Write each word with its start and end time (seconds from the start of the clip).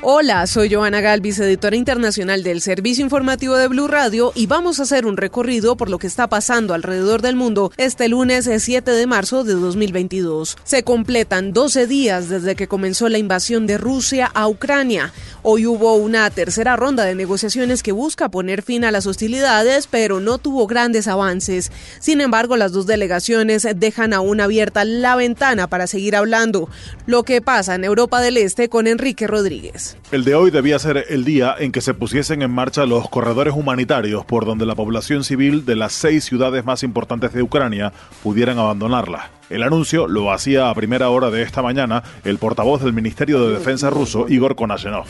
Hola, 0.00 0.46
soy 0.46 0.72
Joana 0.72 1.00
Galvis, 1.00 1.40
editora 1.40 1.74
internacional 1.74 2.44
del 2.44 2.60
Servicio 2.60 3.02
Informativo 3.02 3.56
de 3.56 3.66
Blue 3.66 3.88
Radio 3.88 4.30
y 4.32 4.46
vamos 4.46 4.78
a 4.78 4.84
hacer 4.84 5.06
un 5.06 5.16
recorrido 5.16 5.76
por 5.76 5.90
lo 5.90 5.98
que 5.98 6.06
está 6.06 6.28
pasando 6.28 6.72
alrededor 6.72 7.20
del 7.20 7.34
mundo 7.34 7.72
este 7.78 8.08
lunes 8.08 8.48
7 8.56 8.92
de 8.92 9.06
marzo 9.08 9.42
de 9.42 9.54
2022. 9.54 10.56
Se 10.62 10.84
completan 10.84 11.52
12 11.52 11.88
días 11.88 12.28
desde 12.28 12.54
que 12.54 12.68
comenzó 12.68 13.08
la 13.08 13.18
invasión 13.18 13.66
de 13.66 13.76
Rusia 13.76 14.30
a 14.32 14.46
Ucrania. 14.46 15.12
Hoy 15.42 15.66
hubo 15.66 15.94
una 15.96 16.30
tercera 16.30 16.76
ronda 16.76 17.04
de 17.04 17.16
negociaciones 17.16 17.82
que 17.82 17.90
busca 17.90 18.28
poner 18.28 18.62
fin 18.62 18.84
a 18.84 18.92
las 18.92 19.06
hostilidades, 19.06 19.88
pero 19.88 20.20
no 20.20 20.38
tuvo 20.38 20.68
grandes 20.68 21.08
avances. 21.08 21.72
Sin 21.98 22.20
embargo, 22.20 22.56
las 22.56 22.70
dos 22.70 22.86
delegaciones 22.86 23.66
dejan 23.74 24.12
aún 24.12 24.40
abierta 24.40 24.84
la 24.84 25.16
ventana 25.16 25.66
para 25.66 25.88
seguir 25.88 26.14
hablando. 26.14 26.68
Lo 27.06 27.24
que 27.24 27.40
pasa 27.40 27.74
en 27.74 27.82
Europa 27.82 28.20
del 28.20 28.36
Este 28.36 28.68
con 28.68 28.86
Enrique 28.86 29.26
Rodríguez. 29.26 29.87
El 30.10 30.24
de 30.24 30.34
hoy 30.34 30.50
debía 30.50 30.78
ser 30.78 31.04
el 31.08 31.24
día 31.24 31.54
en 31.58 31.72
que 31.72 31.80
se 31.80 31.94
pusiesen 31.94 32.42
en 32.42 32.50
marcha 32.50 32.86
los 32.86 33.08
corredores 33.08 33.54
humanitarios 33.54 34.24
por 34.24 34.44
donde 34.44 34.66
la 34.66 34.74
población 34.74 35.24
civil 35.24 35.64
de 35.64 35.76
las 35.76 35.92
seis 35.92 36.24
ciudades 36.24 36.64
más 36.64 36.82
importantes 36.82 37.32
de 37.32 37.42
Ucrania 37.42 37.92
pudieran 38.22 38.58
abandonarla. 38.58 39.30
El 39.50 39.62
anuncio 39.62 40.08
lo 40.08 40.30
hacía 40.30 40.68
a 40.68 40.74
primera 40.74 41.08
hora 41.08 41.30
de 41.30 41.42
esta 41.42 41.62
mañana 41.62 42.02
el 42.24 42.38
portavoz 42.38 42.82
del 42.82 42.92
Ministerio 42.92 43.42
de 43.46 43.54
Defensa 43.54 43.88
ruso, 43.90 44.26
Igor 44.28 44.56
Konashenov. 44.56 45.06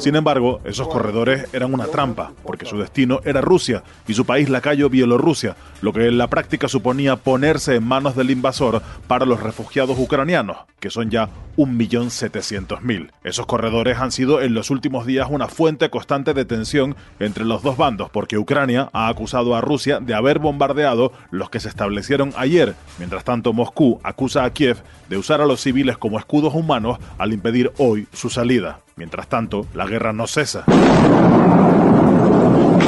Sin 0.00 0.16
embargo, 0.16 0.60
esos 0.64 0.88
corredores 0.88 1.48
eran 1.52 1.74
una 1.74 1.84
trampa, 1.84 2.32
porque 2.42 2.64
su 2.64 2.78
destino 2.78 3.20
era 3.22 3.42
Rusia 3.42 3.84
y 4.08 4.14
su 4.14 4.24
país 4.24 4.48
lacayo 4.48 4.88
Bielorrusia, 4.88 5.54
lo 5.82 5.92
que 5.92 6.06
en 6.06 6.16
la 6.16 6.28
práctica 6.28 6.66
suponía 6.66 7.16
ponerse 7.16 7.74
en 7.74 7.84
manos 7.86 8.16
del 8.16 8.30
invasor 8.30 8.80
para 9.06 9.26
los 9.26 9.42
refugiados 9.42 9.98
ucranianos, 9.98 10.56
que 10.80 10.88
son 10.88 11.10
ya 11.10 11.28
1.700.000. 11.58 13.10
Esos 13.22 13.44
corredores 13.44 13.98
han 13.98 14.10
sido 14.10 14.40
en 14.40 14.54
los 14.54 14.70
últimos 14.70 15.04
días 15.04 15.28
una 15.30 15.48
fuente 15.48 15.90
constante 15.90 16.32
de 16.32 16.46
tensión 16.46 16.96
entre 17.20 17.44
los 17.44 17.62
dos 17.62 17.76
bandos, 17.76 18.08
porque 18.08 18.38
Ucrania 18.38 18.88
ha 18.94 19.08
acusado 19.08 19.54
a 19.54 19.60
Rusia 19.60 20.00
de 20.00 20.14
haber 20.14 20.38
bombardeado 20.38 21.12
los 21.30 21.50
que 21.50 21.60
se 21.60 21.68
establecieron 21.68 22.32
ayer. 22.34 22.74
Mientras 22.98 23.24
tanto, 23.24 23.52
Moscú 23.52 24.00
acusa 24.02 24.44
a 24.44 24.50
Kiev 24.54 24.78
de 25.10 25.18
usar 25.18 25.42
a 25.42 25.46
los 25.46 25.60
civiles 25.60 25.98
como 25.98 26.18
escudos 26.18 26.54
humanos 26.54 26.98
al 27.18 27.34
impedir 27.34 27.70
hoy 27.76 28.08
su 28.14 28.30
salida. 28.30 28.53
Mientras 28.96 29.28
tanto, 29.28 29.66
la 29.74 29.86
guerra 29.86 30.12
no 30.12 30.26
cesa. 30.26 30.64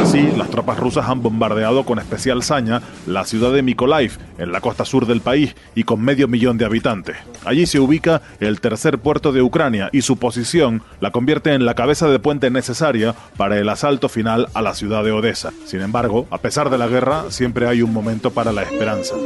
Así, 0.00 0.30
las 0.36 0.50
tropas 0.50 0.78
rusas 0.78 1.08
han 1.08 1.20
bombardeado 1.20 1.84
con 1.84 1.98
especial 1.98 2.44
saña 2.44 2.80
la 3.06 3.24
ciudad 3.24 3.52
de 3.52 3.62
Mykolaiv, 3.62 4.18
en 4.38 4.52
la 4.52 4.60
costa 4.60 4.84
sur 4.84 5.06
del 5.06 5.20
país 5.20 5.56
y 5.74 5.82
con 5.82 6.00
medio 6.00 6.28
millón 6.28 6.58
de 6.58 6.64
habitantes. 6.64 7.16
Allí 7.44 7.66
se 7.66 7.80
ubica 7.80 8.22
el 8.38 8.60
tercer 8.60 8.98
puerto 9.00 9.32
de 9.32 9.42
Ucrania 9.42 9.88
y 9.92 10.02
su 10.02 10.16
posición 10.16 10.82
la 11.00 11.10
convierte 11.10 11.54
en 11.54 11.66
la 11.66 11.74
cabeza 11.74 12.06
de 12.06 12.20
puente 12.20 12.50
necesaria 12.50 13.16
para 13.36 13.58
el 13.58 13.68
asalto 13.68 14.08
final 14.08 14.46
a 14.54 14.62
la 14.62 14.74
ciudad 14.74 15.02
de 15.02 15.10
Odessa. 15.10 15.52
Sin 15.64 15.80
embargo, 15.80 16.28
a 16.30 16.38
pesar 16.38 16.70
de 16.70 16.78
la 16.78 16.86
guerra, 16.86 17.24
siempre 17.30 17.66
hay 17.66 17.82
un 17.82 17.92
momento 17.92 18.30
para 18.30 18.52
la 18.52 18.62
esperanza. 18.62 19.16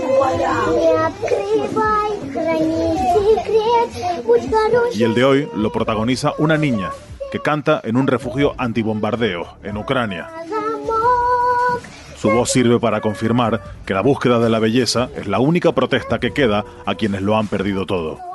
Y 4.94 5.02
el 5.02 5.14
de 5.14 5.24
hoy 5.24 5.48
lo 5.54 5.72
protagoniza 5.72 6.32
una 6.38 6.56
niña 6.56 6.90
que 7.30 7.40
canta 7.40 7.80
en 7.84 7.96
un 7.96 8.06
refugio 8.06 8.54
antibombardeo 8.58 9.58
en 9.62 9.76
Ucrania. 9.76 10.28
Su 12.16 12.28
voz 12.28 12.50
sirve 12.50 12.78
para 12.78 13.00
confirmar 13.00 13.62
que 13.86 13.94
la 13.94 14.02
búsqueda 14.02 14.38
de 14.40 14.50
la 14.50 14.58
belleza 14.58 15.08
es 15.16 15.26
la 15.26 15.38
única 15.38 15.72
protesta 15.72 16.20
que 16.20 16.32
queda 16.32 16.64
a 16.84 16.94
quienes 16.94 17.22
lo 17.22 17.38
han 17.38 17.48
perdido 17.48 17.86
todo. 17.86 18.29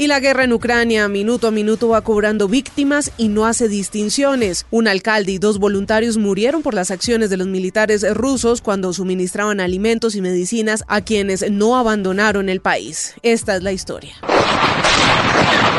Y 0.00 0.06
la 0.06 0.18
guerra 0.18 0.44
en 0.44 0.54
Ucrania 0.54 1.06
minuto 1.08 1.46
a 1.46 1.50
minuto 1.50 1.90
va 1.90 2.00
cobrando 2.00 2.48
víctimas 2.48 3.12
y 3.18 3.28
no 3.28 3.44
hace 3.44 3.68
distinciones. 3.68 4.64
Un 4.70 4.88
alcalde 4.88 5.32
y 5.32 5.36
dos 5.36 5.58
voluntarios 5.58 6.16
murieron 6.16 6.62
por 6.62 6.72
las 6.72 6.90
acciones 6.90 7.28
de 7.28 7.36
los 7.36 7.48
militares 7.48 8.02
rusos 8.14 8.62
cuando 8.62 8.94
suministraban 8.94 9.60
alimentos 9.60 10.14
y 10.14 10.22
medicinas 10.22 10.84
a 10.88 11.02
quienes 11.02 11.50
no 11.50 11.76
abandonaron 11.76 12.48
el 12.48 12.62
país. 12.62 13.12
Esta 13.22 13.56
es 13.56 13.62
la 13.62 13.72
historia. 13.72 14.14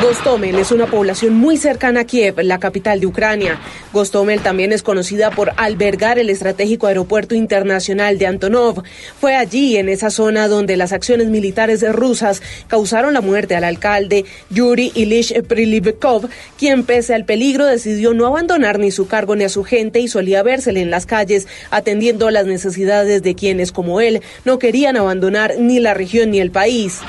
Gostomel 0.02 0.56
es 0.56 0.72
una 0.72 0.88
población 0.88 1.36
muy 1.36 1.58
cercana 1.58 2.02
a 2.02 2.04
Kiev, 2.06 2.40
la 2.42 2.60
capital 2.60 3.00
de 3.00 3.06
Ucrania. 3.06 3.60
Gostomel 3.94 4.42
también 4.42 4.74
es 4.74 4.82
conocida 4.82 5.30
por 5.30 5.52
albergar 5.58 6.18
el 6.18 6.32
estratégico 6.32 6.88
aeropuerto 6.88 7.36
internacional 7.36 8.18
de 8.18 8.26
Antonov. 8.26 8.82
Fue 9.20 9.36
allí, 9.36 9.78
en 9.78 9.90
esa 9.90 10.10
zona, 10.10 10.48
donde 10.48 10.76
las 10.76 10.92
acciones 10.92 11.28
militares 11.28 11.88
rusas 11.94 12.42
causaron 12.68 13.14
la 13.14 13.22
muerte 13.22 13.56
al 13.56 13.64
alcalde 13.64 14.26
Yuri 14.50 14.92
Ilish 14.96 15.40
Prilivkov, 15.44 16.28
quien 16.58 16.84
pese 16.84 17.14
al 17.14 17.26
peligro 17.26 17.68
decidió 17.68 18.16
no 18.16 18.26
abandonar 18.26 18.80
ni 18.80 18.90
su 18.90 19.08
cargo 19.08 19.36
ni 19.36 19.44
a 19.44 19.50
su 19.50 19.64
gente 19.64 20.00
y 20.00 20.08
solía 20.08 20.42
vérsele 20.42 20.82
en 20.82 20.90
las 20.90 21.06
calles 21.06 21.48
atendiendo 21.70 22.32
las 22.32 22.48
necesidades 22.48 23.22
de 23.22 23.36
quienes, 23.36 23.72
como 23.72 24.02
él, 24.02 24.22
no 24.46 24.58
querían 24.58 24.98
abandonar 24.98 25.60
ni 25.60 25.80
la 25.80 25.94
región 25.94 26.32
ni 26.32 26.40
el 26.40 26.50
país. 26.50 27.02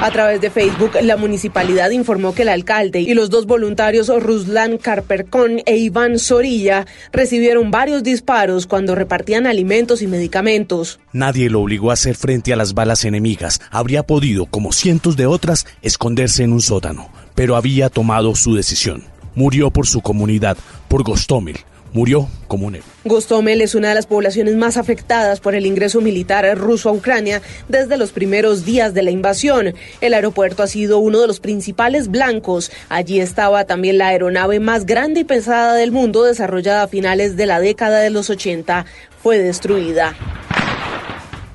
A 0.00 0.10
través 0.10 0.40
de 0.40 0.50
Facebook, 0.50 0.90
la 1.02 1.16
municipalidad 1.16 1.90
informó 1.90 2.13
que 2.14 2.42
el 2.42 2.48
alcalde 2.48 3.00
y 3.00 3.12
los 3.12 3.28
dos 3.28 3.44
voluntarios 3.46 4.08
Ruslan 4.08 4.78
Karperkon 4.78 5.62
e 5.66 5.76
Iván 5.78 6.20
Sorilla 6.20 6.86
recibieron 7.12 7.72
varios 7.72 8.04
disparos 8.04 8.68
cuando 8.68 8.94
repartían 8.94 9.48
alimentos 9.48 10.00
y 10.00 10.06
medicamentos. 10.06 11.00
Nadie 11.12 11.50
lo 11.50 11.60
obligó 11.60 11.90
a 11.90 11.94
hacer 11.94 12.14
frente 12.14 12.52
a 12.52 12.56
las 12.56 12.72
balas 12.72 13.04
enemigas. 13.04 13.60
Habría 13.70 14.04
podido, 14.04 14.46
como 14.46 14.72
cientos 14.72 15.16
de 15.16 15.26
otras, 15.26 15.66
esconderse 15.82 16.44
en 16.44 16.52
un 16.52 16.60
sótano, 16.60 17.10
pero 17.34 17.56
había 17.56 17.90
tomado 17.90 18.36
su 18.36 18.54
decisión. 18.54 19.02
Murió 19.34 19.72
por 19.72 19.88
su 19.88 20.00
comunidad, 20.00 20.56
por 20.86 21.02
Gostomel, 21.02 21.56
murió 21.94 22.28
como 22.48 22.66
un 22.66 22.74
héroe. 22.74 22.86
Gostomel 23.04 23.62
es 23.62 23.74
una 23.74 23.88
de 23.88 23.94
las 23.94 24.06
poblaciones 24.06 24.56
más 24.56 24.76
afectadas 24.76 25.40
por 25.40 25.54
el 25.54 25.64
ingreso 25.64 26.02
militar 26.02 26.44
ruso 26.58 26.90
a 26.90 26.92
Ucrania 26.92 27.40
desde 27.68 27.96
los 27.96 28.12
primeros 28.12 28.66
días 28.66 28.92
de 28.92 29.02
la 29.02 29.10
invasión. 29.10 29.74
El 30.02 30.12
aeropuerto 30.12 30.62
ha 30.62 30.66
sido 30.66 30.98
uno 30.98 31.20
de 31.20 31.26
los 31.26 31.40
principales 31.40 32.08
blancos. 32.08 32.70
Allí 32.90 33.20
estaba 33.20 33.64
también 33.64 33.96
la 33.96 34.08
aeronave 34.08 34.60
más 34.60 34.84
grande 34.84 35.20
y 35.20 35.24
pesada 35.24 35.74
del 35.74 35.92
mundo 35.92 36.24
desarrollada 36.24 36.82
a 36.82 36.88
finales 36.88 37.36
de 37.36 37.46
la 37.46 37.60
década 37.60 38.00
de 38.00 38.10
los 38.10 38.28
80. 38.28 38.84
Fue 39.22 39.38
destruida. 39.38 40.14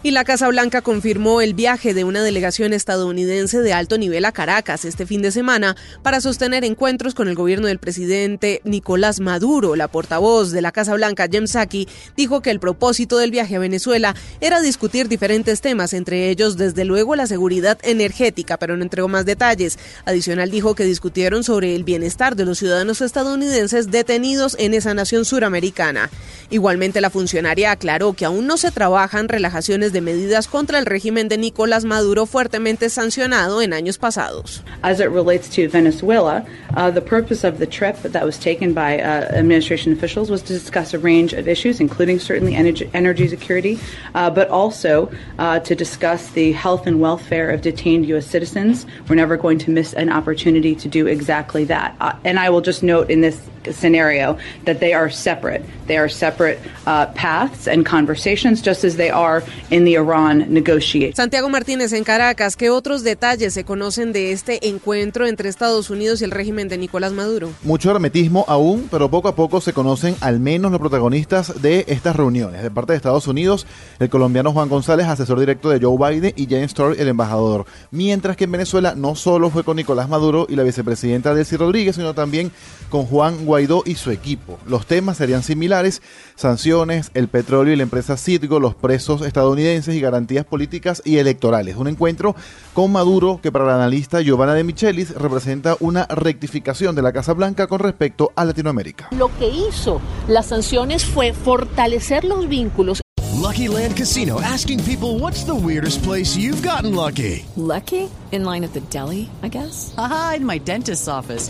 Y 0.01 0.11
la 0.11 0.23
Casa 0.23 0.47
Blanca 0.47 0.81
confirmó 0.81 1.41
el 1.41 1.53
viaje 1.53 1.93
de 1.93 2.05
una 2.05 2.23
delegación 2.23 2.71
estadounidense 2.71 3.59
de 3.59 3.73
alto 3.73 3.97
nivel 3.97 4.23
a 4.23 4.31
Caracas 4.31 4.85
este 4.85 5.05
fin 5.05 5.21
de 5.21 5.29
semana 5.29 5.75
para 6.03 6.21
sostener 6.21 6.63
encuentros 6.63 7.13
con 7.13 7.27
el 7.27 7.35
gobierno 7.35 7.67
del 7.67 7.79
presidente 7.79 8.61
Nicolás 8.63 9.19
Maduro. 9.19 9.75
La 9.75 9.89
portavoz 9.89 10.51
de 10.51 10.61
la 10.61 10.71
Casa 10.71 10.93
Blanca, 10.93 11.27
Jem 11.29 11.47
Psaki, 11.47 11.89
dijo 12.15 12.41
que 12.41 12.49
el 12.49 12.61
propósito 12.61 13.17
del 13.17 13.31
viaje 13.31 13.57
a 13.57 13.59
Venezuela 13.59 14.15
era 14.39 14.61
discutir 14.61 15.09
diferentes 15.09 15.59
temas, 15.59 15.91
entre 15.91 16.29
ellos, 16.29 16.55
desde 16.55 16.85
luego, 16.85 17.17
la 17.17 17.27
seguridad 17.27 17.77
energética, 17.81 18.55
pero 18.55 18.77
no 18.77 18.83
entregó 18.83 19.09
más 19.09 19.25
detalles. 19.25 19.77
Adicional, 20.05 20.49
dijo 20.49 20.75
que 20.75 20.85
discutieron 20.85 21.43
sobre 21.43 21.75
el 21.75 21.83
bienestar 21.83 22.37
de 22.37 22.45
los 22.45 22.59
ciudadanos 22.59 23.01
estadounidenses 23.01 23.91
detenidos 23.91 24.55
en 24.59 24.75
esa 24.75 24.93
nación 24.93 25.25
suramericana. 25.25 26.09
Igualmente, 26.49 27.01
la 27.01 27.09
funcionaria 27.09 27.71
aclaró 27.71 28.13
que 28.13 28.23
aún 28.23 28.47
no 28.47 28.55
se 28.55 28.71
trabajan 28.71 29.27
relajaciones 29.27 29.88
de 29.91 30.01
medidas 30.01 30.47
contra 30.47 30.79
el 30.79 30.85
régimen 30.85 31.27
de 31.27 31.37
Nicolás 31.37 31.85
Maduro 31.85 32.25
fuertemente 32.25 32.89
sancionado 32.89 33.61
en 33.61 33.73
años 33.73 33.97
pasados. 33.97 34.63
As 34.83 34.99
it 34.99 35.09
relates 35.09 35.49
to 35.49 35.67
Venezuela, 35.67 36.45
uh, 36.75 36.91
the 36.91 37.01
purpose 37.01 37.43
of 37.43 37.59
the 37.59 37.67
trip 37.67 37.97
that 38.03 38.25
was 38.25 38.37
taken 38.37 38.73
by 38.73 38.99
uh, 38.99 39.29
administration 39.33 39.93
officials 39.93 40.29
was 40.29 40.41
to 40.43 40.53
discuss 40.53 40.93
a 40.93 40.99
range 40.99 41.33
of 41.33 41.47
issues, 41.47 41.79
including 41.79 42.19
certainly 42.19 42.55
energy, 42.55 42.89
energy 42.93 43.27
security, 43.27 43.79
uh, 44.15 44.29
but 44.29 44.49
also 44.49 45.11
uh, 45.37 45.59
to 45.59 45.75
discuss 45.75 46.31
the 46.31 46.51
health 46.53 46.87
and 46.87 46.99
welfare 46.99 47.49
of 47.49 47.61
detained 47.61 48.05
U.S. 48.07 48.25
citizens. 48.25 48.85
We're 49.07 49.15
never 49.15 49.37
going 49.37 49.57
to 49.59 49.71
miss 49.71 49.93
an 49.93 50.09
opportunity 50.09 50.75
to 50.75 50.87
do 50.87 51.07
exactly 51.07 51.65
that. 51.65 51.95
Uh, 51.99 52.13
and 52.23 52.39
I 52.39 52.49
will 52.49 52.61
just 52.61 52.83
note 52.83 53.09
in 53.09 53.21
this 53.21 53.39
scenario 53.71 54.37
that 54.65 54.79
they 54.79 54.93
are 54.93 55.09
separate. 55.09 55.63
They 55.87 55.97
are 55.97 56.09
separate 56.09 56.59
uh, 56.85 57.07
paths 57.07 57.67
and 57.67 57.85
conversations, 57.85 58.61
just 58.61 58.83
as 58.83 58.97
they 58.97 59.09
are 59.09 59.43
in 59.69 59.78
the 59.85 59.91
Iran 59.91 60.45
negotiations. 60.49 61.15
Santiago 61.15 61.49
Martínez 61.49 61.93
en 61.93 62.03
Caracas, 62.03 62.55
¿qué 62.55 62.69
otros 62.69 63.03
detalles 63.03 63.53
se 63.53 63.63
conocen 63.63 64.13
de 64.13 64.31
este 64.31 64.67
encuentro 64.67 65.27
entre 65.27 65.49
Estados 65.49 65.89
Unidos 65.89 66.21
y 66.21 66.25
el 66.25 66.31
régimen 66.31 66.67
de 66.69 66.77
Nicolás 66.77 67.13
Maduro? 67.13 67.49
Mucho 67.63 67.91
hermetismo 67.91 68.45
aún, 68.47 68.87
pero 68.91 69.09
poco 69.09 69.27
a 69.27 69.35
poco 69.35 69.61
se 69.61 69.73
conocen 69.73 70.15
al 70.21 70.39
menos 70.39 70.71
los 70.71 70.79
protagonistas 70.79 71.61
de 71.61 71.85
estas 71.87 72.15
reuniones. 72.15 72.63
De 72.63 72.71
parte 72.71 72.93
de 72.93 72.97
Estados 72.97 73.27
Unidos, 73.27 73.67
el 73.99 74.09
colombiano 74.09 74.51
Juan 74.51 74.69
González, 74.69 75.07
asesor 75.07 75.39
directo 75.39 75.69
de 75.69 75.79
Joe 75.79 75.97
Biden, 75.97 76.33
y 76.35 76.45
James 76.45 76.67
Story, 76.67 76.99
el 76.99 77.07
embajador. 77.07 77.65
Mientras 77.91 78.37
que 78.37 78.45
en 78.45 78.51
Venezuela 78.51 78.95
no 78.95 79.15
solo 79.15 79.49
fue 79.49 79.63
con 79.63 79.77
Nicolás 79.77 80.09
Maduro 80.09 80.47
y 80.49 80.55
la 80.55 80.63
vicepresidenta 80.63 81.33
Delcy 81.33 81.57
Rodríguez, 81.57 81.95
sino 81.95 82.13
también 82.13 82.51
con 82.89 83.05
Juan 83.05 83.45
Guaidó 83.45 83.83
y 83.85 83.95
su 83.95 84.11
equipo. 84.11 84.59
Los 84.67 84.85
temas 84.85 85.17
serían 85.17 85.43
similares, 85.43 86.01
sanciones, 86.35 87.11
el 87.13 87.27
petróleo 87.27 87.73
y 87.73 87.77
la 87.77 87.83
empresa 87.83 88.17
Citgo, 88.17 88.59
los 88.59 88.75
presos 88.75 89.21
estadounidenses 89.21 89.68
y 89.69 89.99
garantías 89.99 90.45
políticas 90.45 91.01
y 91.05 91.17
electorales. 91.17 91.75
Un 91.75 91.87
encuentro 91.87 92.35
con 92.73 92.91
Maduro 92.91 93.39
que 93.41 93.51
para 93.51 93.65
la 93.65 93.75
analista 93.75 94.21
Giovanna 94.21 94.55
de 94.55 94.63
Michelis 94.63 95.13
representa 95.13 95.77
una 95.79 96.05
rectificación 96.07 96.95
de 96.95 97.03
la 97.03 97.13
Casa 97.13 97.33
Blanca 97.33 97.67
con 97.67 97.79
respecto 97.79 98.31
a 98.35 98.45
Latinoamérica. 98.45 99.09
Lo 99.11 99.29
que 99.37 99.47
hizo 99.47 100.01
las 100.27 100.47
sanciones 100.47 101.05
fue 101.05 101.33
fortalecer 101.33 102.23
los 102.23 102.47
vínculos. 102.47 103.01
Lucky 103.39 103.67
Land 103.67 103.95
Casino 103.95 104.39
asking 104.41 104.83
people 104.83 105.19
what's 105.19 105.43
the 105.45 105.55
weirdest 105.55 106.03
place 106.03 106.35
you've 106.35 106.61
gotten 106.61 106.95
lucky. 106.95 107.45
Lucky? 107.55 108.09
In 108.31 108.43
line 108.43 108.63
at 108.63 108.73
the 108.73 108.81
deli, 108.89 109.29
I 109.43 109.49
guess. 109.49 109.93
Aha, 109.97 110.35
in 110.37 110.45
my 110.45 110.59
dentist's 110.59 111.07
office. 111.07 111.49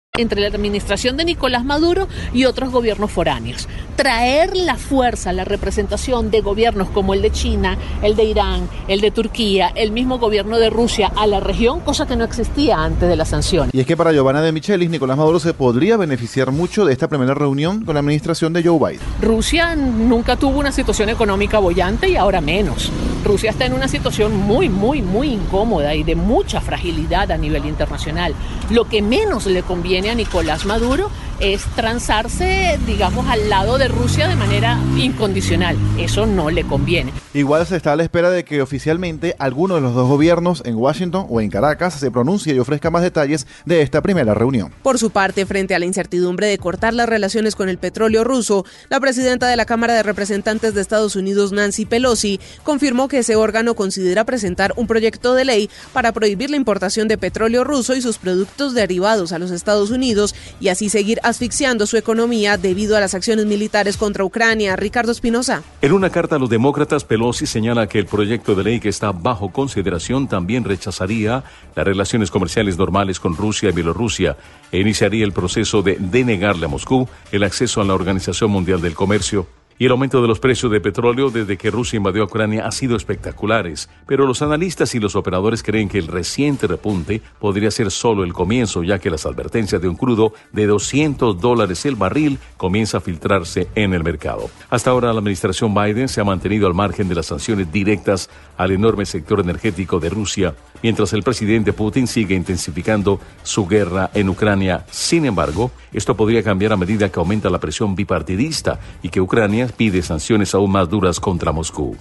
Entre 0.17 0.41
la 0.41 0.47
administración 0.47 1.15
de 1.15 1.23
Nicolás 1.23 1.63
Maduro 1.63 2.09
y 2.33 2.43
otros 2.43 2.69
gobiernos 2.69 3.09
foráneos. 3.09 3.69
Traer 3.95 4.57
la 4.57 4.75
fuerza, 4.75 5.31
la 5.31 5.45
representación 5.45 6.31
de 6.31 6.41
gobiernos 6.41 6.89
como 6.89 7.13
el 7.13 7.21
de 7.21 7.31
China, 7.31 7.77
el 8.01 8.17
de 8.17 8.25
Irán, 8.25 8.67
el 8.89 8.99
de 8.99 9.11
Turquía, 9.11 9.71
el 9.73 9.93
mismo 9.93 10.19
gobierno 10.19 10.57
de 10.57 10.69
Rusia 10.69 11.13
a 11.15 11.27
la 11.27 11.39
región, 11.39 11.79
cosa 11.79 12.07
que 12.07 12.17
no 12.17 12.25
existía 12.25 12.83
antes 12.83 13.07
de 13.07 13.15
las 13.15 13.29
sanciones. 13.29 13.73
Y 13.73 13.79
es 13.79 13.87
que 13.87 13.95
para 13.95 14.11
Giovanna 14.11 14.41
de 14.41 14.51
Michelis, 14.51 14.89
Nicolás 14.89 15.17
Maduro 15.17 15.39
se 15.39 15.53
podría 15.53 15.95
beneficiar 15.95 16.51
mucho 16.51 16.83
de 16.83 16.91
esta 16.91 17.07
primera 17.07 17.33
reunión 17.33 17.85
con 17.85 17.93
la 17.93 18.01
administración 18.01 18.51
de 18.51 18.63
Joe 18.63 18.79
Biden. 18.79 19.05
Rusia 19.21 19.77
nunca 19.77 20.35
tuvo 20.35 20.59
una 20.59 20.73
situación 20.73 21.07
económica 21.07 21.59
bollante 21.59 22.09
y 22.09 22.17
ahora 22.17 22.41
menos. 22.41 22.91
Rusia 23.23 23.51
está 23.51 23.65
en 23.65 23.73
una 23.73 23.87
situación 23.87 24.35
muy, 24.35 24.67
muy, 24.67 25.01
muy 25.01 25.29
incómoda 25.29 25.95
y 25.95 26.03
de 26.03 26.15
mucha 26.15 26.59
fragilidad 26.59 27.31
a 27.31 27.37
nivel 27.37 27.65
internacional. 27.65 28.33
Lo 28.71 28.85
que 28.85 29.01
menos 29.01 29.45
le 29.45 29.61
conviene 29.63 30.01
Nicolás 30.13 30.65
Maduro 30.65 31.09
es 31.41 31.63
transarse, 31.75 32.79
digamos, 32.85 33.27
al 33.27 33.49
lado 33.49 33.77
de 33.79 33.87
Rusia 33.87 34.27
de 34.27 34.35
manera 34.35 34.79
incondicional. 34.95 35.75
Eso 35.97 36.27
no 36.27 36.51
le 36.51 36.63
conviene. 36.63 37.11
Igual 37.33 37.65
se 37.65 37.77
está 37.77 37.93
a 37.93 37.95
la 37.95 38.03
espera 38.03 38.29
de 38.29 38.45
que 38.45 38.61
oficialmente 38.61 39.35
alguno 39.39 39.75
de 39.75 39.81
los 39.81 39.95
dos 39.95 40.07
gobiernos 40.07 40.61
en 40.65 40.75
Washington 40.75 41.25
o 41.29 41.41
en 41.41 41.49
Caracas 41.49 41.95
se 41.95 42.11
pronuncie 42.11 42.53
y 42.53 42.59
ofrezca 42.59 42.91
más 42.91 43.01
detalles 43.01 43.47
de 43.65 43.81
esta 43.81 44.01
primera 44.01 44.33
reunión. 44.33 44.71
Por 44.83 44.99
su 44.99 45.09
parte, 45.09 45.45
frente 45.45 45.73
a 45.73 45.79
la 45.79 45.85
incertidumbre 45.85 46.47
de 46.47 46.57
cortar 46.57 46.93
las 46.93 47.09
relaciones 47.09 47.55
con 47.55 47.69
el 47.69 47.77
petróleo 47.77 48.23
ruso, 48.23 48.65
la 48.89 48.99
presidenta 48.99 49.47
de 49.47 49.55
la 49.55 49.65
Cámara 49.65 49.93
de 49.93 50.03
Representantes 50.03 50.73
de 50.73 50.81
Estados 50.81 51.15
Unidos, 51.15 51.51
Nancy 51.51 51.85
Pelosi, 51.85 52.39
confirmó 52.63 53.07
que 53.07 53.19
ese 53.19 53.35
órgano 53.35 53.75
considera 53.75 54.25
presentar 54.25 54.73
un 54.75 54.85
proyecto 54.85 55.33
de 55.33 55.45
ley 55.45 55.69
para 55.93 56.11
prohibir 56.11 56.49
la 56.49 56.57
importación 56.57 57.07
de 57.07 57.17
petróleo 57.17 57.63
ruso 57.63 57.95
y 57.95 58.01
sus 58.01 58.17
productos 58.19 58.73
derivados 58.73 59.31
a 59.31 59.39
los 59.39 59.51
Estados 59.51 59.89
Unidos 59.89 60.35
y 60.59 60.67
así 60.67 60.89
seguir 60.89 61.19
asfixiando 61.31 61.87
su 61.87 61.97
economía 61.97 62.57
debido 62.57 62.95
a 62.95 62.99
las 62.99 63.15
acciones 63.15 63.47
militares 63.47 63.97
contra 63.97 64.23
Ucrania. 64.23 64.75
Ricardo 64.75 65.11
Espinosa. 65.11 65.63
En 65.81 65.91
una 65.91 66.11
carta 66.11 66.35
a 66.35 66.39
los 66.39 66.49
demócratas, 66.49 67.03
Pelosi 67.03 67.47
señala 67.47 67.87
que 67.87 67.97
el 67.97 68.05
proyecto 68.05 68.53
de 68.53 68.63
ley 68.63 68.79
que 68.79 68.89
está 68.89 69.11
bajo 69.11 69.51
consideración 69.51 70.27
también 70.27 70.63
rechazaría 70.63 71.43
las 71.75 71.85
relaciones 71.85 72.29
comerciales 72.29 72.77
normales 72.77 73.19
con 73.19 73.35
Rusia 73.35 73.69
y 73.69 73.73
Bielorrusia 73.73 74.37
e 74.71 74.79
iniciaría 74.79 75.25
el 75.25 75.33
proceso 75.33 75.81
de 75.81 75.97
denegarle 75.99 76.65
a 76.65 76.69
Moscú 76.69 77.07
el 77.31 77.43
acceso 77.43 77.81
a 77.81 77.85
la 77.85 77.95
Organización 77.95 78.51
Mundial 78.51 78.81
del 78.81 78.93
Comercio. 78.93 79.60
Y 79.81 79.85
el 79.85 79.91
aumento 79.93 80.21
de 80.21 80.27
los 80.27 80.39
precios 80.39 80.71
de 80.71 80.79
petróleo 80.79 81.31
desde 81.31 81.57
que 81.57 81.71
Rusia 81.71 81.97
invadió 81.97 82.21
a 82.21 82.25
Ucrania 82.25 82.67
ha 82.67 82.71
sido 82.71 82.95
espectaculares, 82.95 83.89
pero 84.05 84.27
los 84.27 84.43
analistas 84.43 84.93
y 84.93 84.99
los 84.99 85.15
operadores 85.15 85.63
creen 85.63 85.89
que 85.89 85.97
el 85.97 86.05
reciente 86.05 86.67
repunte 86.67 87.19
podría 87.39 87.71
ser 87.71 87.89
solo 87.89 88.23
el 88.23 88.31
comienzo, 88.31 88.83
ya 88.83 88.99
que 88.99 89.09
las 89.09 89.25
advertencias 89.25 89.81
de 89.81 89.87
un 89.87 89.95
crudo 89.95 90.33
de 90.51 90.67
200 90.67 91.41
dólares 91.41 91.83
el 91.87 91.95
barril 91.95 92.37
comienza 92.57 92.99
a 92.99 93.01
filtrarse 93.01 93.69
en 93.73 93.95
el 93.95 94.03
mercado. 94.03 94.51
Hasta 94.69 94.91
ahora 94.91 95.13
la 95.13 95.17
administración 95.17 95.73
Biden 95.73 96.09
se 96.09 96.21
ha 96.21 96.25
mantenido 96.25 96.67
al 96.67 96.75
margen 96.75 97.09
de 97.09 97.15
las 97.15 97.25
sanciones 97.25 97.71
directas 97.71 98.29
al 98.57 98.69
enorme 98.69 99.07
sector 99.07 99.39
energético 99.39 99.99
de 99.99 100.11
Rusia, 100.11 100.53
mientras 100.83 101.13
el 101.13 101.23
presidente 101.23 101.73
Putin 101.73 102.07
sigue 102.07 102.35
intensificando 102.35 103.19
su 103.43 103.67
guerra 103.67 104.11
en 104.13 104.29
Ucrania. 104.29 104.85
Sin 104.91 105.25
embargo, 105.25 105.71
esto 105.93 106.15
podría 106.15 106.43
cambiar 106.43 106.73
a 106.73 106.77
medida 106.77 107.09
que 107.09 107.19
aumenta 107.19 107.49
la 107.49 107.59
presión 107.59 107.95
bipartidista 107.95 108.79
y 109.01 109.09
que 109.09 109.21
Ucrania 109.21 109.67
pide 109.67 110.01
sanciones 110.01 110.53
aún 110.53 110.71
más 110.71 110.89
duras 110.89 111.19
contra 111.19 111.51
Moscú. 111.51 111.95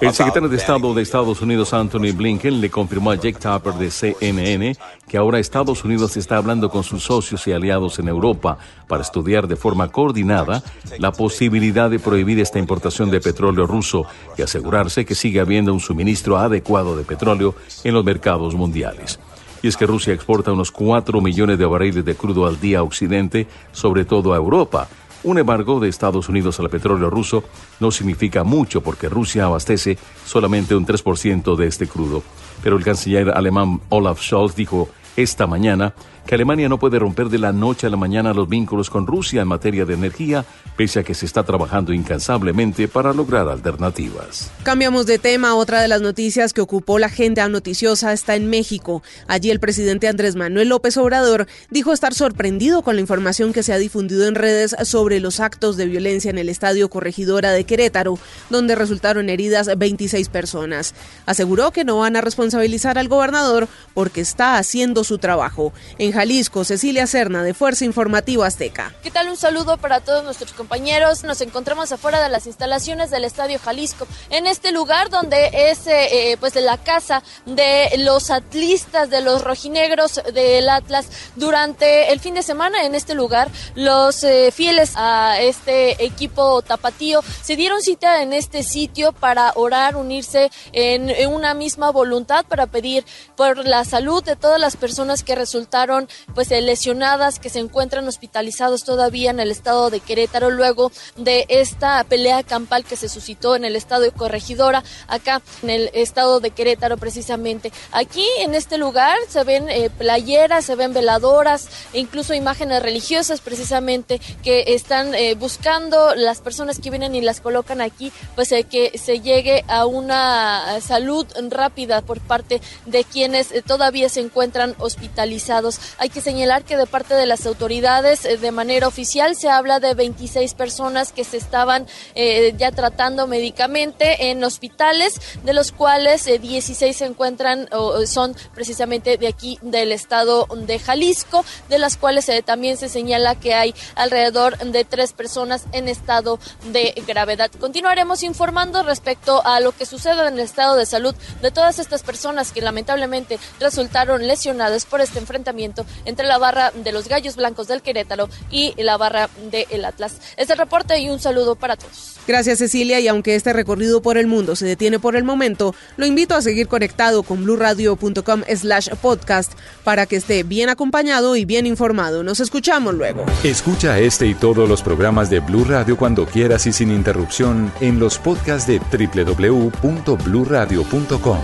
El 0.00 0.12
secretario 0.12 0.48
de 0.48 0.56
Estado 0.56 0.92
de 0.92 1.02
Estados 1.02 1.40
Unidos, 1.40 1.72
Anthony 1.72 2.12
Blinken, 2.12 2.60
le 2.60 2.70
confirmó 2.70 3.12
a 3.12 3.14
Jake 3.14 3.38
Tapper 3.38 3.74
de 3.74 3.90
CNN 3.90 4.76
que 5.06 5.16
ahora 5.16 5.38
Estados 5.38 5.84
Unidos 5.84 6.16
está 6.16 6.36
hablando 6.36 6.68
con 6.68 6.82
sus 6.82 7.04
socios 7.04 7.46
y 7.46 7.52
aliados 7.52 7.98
en 7.98 8.08
Europa 8.08 8.58
para 8.88 9.02
estudiar 9.02 9.46
de 9.46 9.56
forma 9.56 9.88
coordinada 9.90 10.62
la 10.98 11.12
posibilidad 11.12 11.90
de 11.90 12.00
prohibir 12.00 12.40
esta 12.40 12.58
importación 12.58 13.10
de 13.10 13.20
petróleo 13.20 13.66
ruso 13.66 14.04
y 14.36 14.42
asegurarse 14.42 15.04
que 15.04 15.14
sigue 15.14 15.40
habiendo 15.40 15.72
un 15.72 15.80
suministro 15.80 16.38
adecuado 16.38 16.96
de 16.96 17.04
petróleo 17.04 17.54
en 17.84 17.94
los 17.94 18.04
mercados 18.04 18.54
mundiales. 18.54 19.20
Y 19.62 19.68
es 19.68 19.76
que 19.76 19.86
Rusia 19.86 20.12
exporta 20.12 20.52
unos 20.52 20.70
4 20.70 21.20
millones 21.20 21.58
de 21.58 21.66
barriles 21.66 22.04
de 22.04 22.14
crudo 22.14 22.46
al 22.46 22.60
día 22.60 22.78
a 22.80 22.82
Occidente, 22.82 23.46
sobre 23.72 24.04
todo 24.04 24.32
a 24.32 24.36
Europa. 24.36 24.88
Un 25.28 25.36
embargo 25.36 25.78
de 25.78 25.90
Estados 25.90 26.30
Unidos 26.30 26.58
al 26.58 26.70
petróleo 26.70 27.10
ruso 27.10 27.44
no 27.80 27.90
significa 27.90 28.44
mucho 28.44 28.80
porque 28.80 29.10
Rusia 29.10 29.44
abastece 29.44 29.98
solamente 30.24 30.74
un 30.74 30.86
3% 30.86 31.54
de 31.54 31.66
este 31.66 31.86
crudo. 31.86 32.22
Pero 32.62 32.78
el 32.78 32.82
canciller 32.82 33.28
alemán 33.28 33.82
Olaf 33.90 34.22
Scholz 34.22 34.54
dijo 34.54 34.88
esta 35.18 35.46
mañana 35.46 35.92
que 36.28 36.34
Alemania 36.34 36.68
no 36.68 36.78
puede 36.78 36.98
romper 36.98 37.30
de 37.30 37.38
la 37.38 37.54
noche 37.54 37.86
a 37.86 37.90
la 37.90 37.96
mañana 37.96 38.34
los 38.34 38.46
vínculos 38.50 38.90
con 38.90 39.06
Rusia 39.06 39.40
en 39.40 39.48
materia 39.48 39.86
de 39.86 39.94
energía, 39.94 40.44
pese 40.76 41.00
a 41.00 41.02
que 41.02 41.14
se 41.14 41.24
está 41.24 41.42
trabajando 41.42 41.94
incansablemente 41.94 42.86
para 42.86 43.14
lograr 43.14 43.48
alternativas. 43.48 44.50
Cambiamos 44.62 45.06
de 45.06 45.18
tema. 45.18 45.54
Otra 45.54 45.80
de 45.80 45.88
las 45.88 46.02
noticias 46.02 46.52
que 46.52 46.60
ocupó 46.60 46.98
la 46.98 47.06
agenda 47.06 47.48
noticiosa 47.48 48.12
está 48.12 48.36
en 48.36 48.50
México. 48.50 49.02
Allí 49.26 49.50
el 49.50 49.58
presidente 49.58 50.06
Andrés 50.06 50.36
Manuel 50.36 50.68
López 50.68 50.98
Obrador 50.98 51.46
dijo 51.70 51.94
estar 51.94 52.12
sorprendido 52.12 52.82
con 52.82 52.96
la 52.96 53.00
información 53.00 53.54
que 53.54 53.62
se 53.62 53.72
ha 53.72 53.78
difundido 53.78 54.28
en 54.28 54.34
redes 54.34 54.76
sobre 54.82 55.20
los 55.20 55.40
actos 55.40 55.78
de 55.78 55.86
violencia 55.86 56.30
en 56.30 56.36
el 56.36 56.50
estadio 56.50 56.90
Corregidora 56.90 57.52
de 57.52 57.64
Querétaro, 57.64 58.18
donde 58.50 58.74
resultaron 58.74 59.30
heridas 59.30 59.70
26 59.78 60.28
personas. 60.28 60.94
Aseguró 61.24 61.70
que 61.70 61.86
no 61.86 62.00
van 62.00 62.16
a 62.16 62.20
responsabilizar 62.20 62.98
al 62.98 63.08
gobernador 63.08 63.66
porque 63.94 64.20
está 64.20 64.58
haciendo 64.58 65.04
su 65.04 65.16
trabajo. 65.16 65.72
En 65.96 66.17
Jalisco, 66.18 66.64
Cecilia 66.64 67.06
Serna, 67.06 67.44
de 67.44 67.54
Fuerza 67.54 67.84
Informativa 67.84 68.44
Azteca. 68.44 68.92
¿Qué 69.04 69.10
tal? 69.12 69.28
Un 69.28 69.36
saludo 69.36 69.76
para 69.76 70.00
todos 70.00 70.24
nuestros 70.24 70.52
compañeros. 70.52 71.22
Nos 71.22 71.40
encontramos 71.42 71.92
afuera 71.92 72.20
de 72.20 72.28
las 72.28 72.48
instalaciones 72.48 73.12
del 73.12 73.22
Estadio 73.22 73.60
Jalisco, 73.60 74.04
en 74.28 74.48
este 74.48 74.72
lugar 74.72 75.10
donde 75.10 75.48
es 75.52 75.86
eh, 75.86 76.32
eh, 76.32 76.36
pues 76.40 76.56
la 76.56 76.76
casa 76.76 77.22
de 77.46 77.90
los 77.98 78.32
atlistas, 78.32 79.10
de 79.10 79.20
los 79.20 79.44
rojinegros 79.44 80.20
del 80.34 80.68
Atlas. 80.68 81.06
Durante 81.36 82.10
el 82.10 82.18
fin 82.18 82.34
de 82.34 82.42
semana, 82.42 82.84
en 82.84 82.96
este 82.96 83.14
lugar, 83.14 83.48
los 83.76 84.24
eh, 84.24 84.50
fieles 84.50 84.94
a 84.96 85.40
este 85.40 86.04
equipo 86.04 86.62
tapatío 86.62 87.22
se 87.44 87.54
dieron 87.54 87.80
cita 87.80 88.22
en 88.22 88.32
este 88.32 88.64
sitio 88.64 89.12
para 89.12 89.52
orar, 89.54 89.94
unirse 89.94 90.50
en 90.72 91.28
una 91.32 91.54
misma 91.54 91.92
voluntad 91.92 92.44
para 92.44 92.66
pedir 92.66 93.04
por 93.36 93.64
la 93.64 93.84
salud 93.84 94.24
de 94.24 94.34
todas 94.34 94.60
las 94.60 94.76
personas 94.76 95.22
que 95.22 95.36
resultaron 95.36 96.07
pues 96.34 96.50
eh, 96.50 96.60
lesionadas 96.60 97.38
que 97.38 97.50
se 97.50 97.58
encuentran 97.58 98.06
hospitalizados 98.06 98.84
todavía 98.84 99.30
en 99.30 99.40
el 99.40 99.50
estado 99.50 99.90
de 99.90 100.00
Querétaro 100.00 100.50
luego 100.50 100.90
de 101.16 101.46
esta 101.48 102.02
pelea 102.04 102.42
campal 102.42 102.84
que 102.84 102.96
se 102.96 103.08
suscitó 103.08 103.56
en 103.56 103.64
el 103.64 103.76
estado 103.76 104.02
de 104.02 104.12
Corregidora, 104.12 104.84
acá 105.06 105.42
en 105.62 105.70
el 105.70 105.90
estado 105.94 106.40
de 106.40 106.50
Querétaro 106.50 106.96
precisamente. 106.96 107.72
Aquí 107.92 108.24
en 108.40 108.54
este 108.54 108.78
lugar 108.78 109.18
se 109.28 109.44
ven 109.44 109.68
eh, 109.68 109.90
playeras, 109.90 110.64
se 110.64 110.74
ven 110.74 110.92
veladoras 110.92 111.68
e 111.92 112.00
incluso 112.00 112.34
imágenes 112.34 112.82
religiosas 112.82 113.40
precisamente 113.40 114.20
que 114.42 114.64
están 114.68 115.14
eh, 115.14 115.34
buscando 115.34 116.14
las 116.14 116.40
personas 116.40 116.78
que 116.78 116.90
vienen 116.90 117.14
y 117.14 117.20
las 117.20 117.40
colocan 117.40 117.80
aquí, 117.80 118.12
pues 118.34 118.48
que 118.70 118.98
se 118.98 119.20
llegue 119.20 119.64
a 119.68 119.84
una 119.84 120.80
salud 120.80 121.26
rápida 121.50 122.02
por 122.02 122.20
parte 122.20 122.60
de 122.86 123.04
quienes 123.04 123.52
todavía 123.64 124.08
se 124.08 124.20
encuentran 124.20 124.74
hospitalizados. 124.78 125.78
Hay 125.98 126.10
que 126.10 126.20
señalar 126.20 126.64
que 126.64 126.76
de 126.76 126.86
parte 126.86 127.14
de 127.14 127.26
las 127.26 127.46
autoridades, 127.46 128.24
eh, 128.24 128.36
de 128.36 128.50
manera 128.52 128.86
oficial, 128.86 129.36
se 129.36 129.48
habla 129.48 129.80
de 129.80 129.94
26 129.94 130.54
personas 130.54 131.12
que 131.12 131.24
se 131.24 131.36
estaban 131.36 131.86
eh, 132.14 132.54
ya 132.56 132.72
tratando 132.72 133.26
médicamente 133.26 134.30
en 134.30 134.44
hospitales, 134.44 135.20
de 135.44 135.52
los 135.52 135.72
cuales 135.72 136.24
16 136.24 136.82
eh, 136.82 136.98
se 136.98 137.04
encuentran 137.04 137.68
o 137.72 138.06
son 138.06 138.36
precisamente 138.54 139.16
de 139.16 139.28
aquí 139.28 139.58
del 139.62 139.92
estado 139.92 140.46
de 140.54 140.78
Jalisco, 140.78 141.44
de 141.68 141.78
las 141.78 141.96
cuales 141.96 142.30
también 142.44 142.76
se 142.76 142.88
señala 142.88 143.34
que 143.34 143.54
hay 143.54 143.74
alrededor 143.94 144.58
de 144.58 144.84
tres 144.84 145.12
personas 145.12 145.64
en 145.72 145.88
estado 145.88 146.38
de 146.72 146.94
gravedad. 147.06 147.50
Continuaremos 147.58 148.22
informando 148.22 148.82
respecto 148.82 149.44
a 149.44 149.60
lo 149.60 149.72
que 149.72 149.86
sucede 149.86 150.26
en 150.26 150.34
el 150.34 150.40
estado 150.40 150.76
de 150.76 150.86
salud 150.86 151.14
de 151.42 151.50
todas 151.50 151.78
estas 151.78 152.02
personas 152.02 152.52
que 152.52 152.60
lamentablemente 152.60 153.38
resultaron 153.60 154.26
lesionadas 154.26 154.84
por 154.84 155.00
este 155.00 155.18
enfrentamiento 155.18 155.77
entre 156.04 156.26
la 156.26 156.38
barra 156.38 156.72
de 156.72 156.92
los 156.92 157.08
Gallos 157.08 157.36
Blancos 157.36 157.68
del 157.68 157.82
Querétaro 157.82 158.28
y 158.50 158.74
la 158.82 158.96
barra 158.96 159.28
del 159.50 159.84
Atlas. 159.84 160.16
Este 160.36 160.54
reporte 160.54 160.98
y 160.98 161.10
un 161.10 161.20
saludo 161.20 161.56
para 161.56 161.76
todos. 161.76 162.16
Gracias 162.26 162.58
Cecilia 162.58 163.00
y 163.00 163.08
aunque 163.08 163.34
este 163.34 163.52
recorrido 163.52 164.02
por 164.02 164.18
el 164.18 164.26
mundo 164.26 164.54
se 164.54 164.66
detiene 164.66 164.98
por 164.98 165.16
el 165.16 165.24
momento, 165.24 165.74
lo 165.96 166.04
invito 166.04 166.34
a 166.34 166.42
seguir 166.42 166.68
conectado 166.68 167.22
con 167.22 167.44
blurradio.com 167.44 168.42
slash 168.54 168.90
podcast 169.00 169.52
para 169.84 170.06
que 170.06 170.16
esté 170.16 170.42
bien 170.42 170.68
acompañado 170.68 171.36
y 171.36 171.44
bien 171.44 171.66
informado. 171.66 172.22
Nos 172.22 172.40
escuchamos 172.40 172.94
luego. 172.94 173.24
Escucha 173.44 173.98
este 173.98 174.26
y 174.26 174.34
todos 174.34 174.68
los 174.68 174.82
programas 174.82 175.30
de 175.30 175.40
Blue 175.40 175.64
Radio 175.64 175.96
cuando 175.96 176.26
quieras 176.26 176.66
y 176.66 176.72
sin 176.72 176.90
interrupción 176.90 177.72
en 177.80 177.98
los 177.98 178.18
podcasts 178.18 178.66
de 178.66 178.78
www.bluradio.com. 178.78 181.38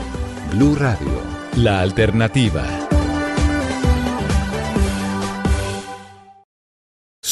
Blue 0.52 0.76
Radio, 0.76 1.22
la 1.56 1.80
alternativa. 1.80 2.83